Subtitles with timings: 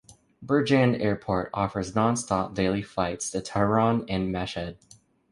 [0.43, 4.77] Birjand Airport offers non-stop daily flights to Tehran and Mashhad.